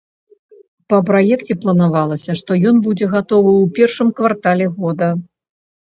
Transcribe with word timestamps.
Па 0.93 0.97
праекце 1.09 1.57
планавалася, 1.67 2.31
што 2.41 2.51
ён 2.73 2.83
будзе 2.89 3.05
гатовы 3.15 3.51
ў 3.63 3.79
першым 3.79 4.07
квартале 4.21 4.65
года. 4.85 5.17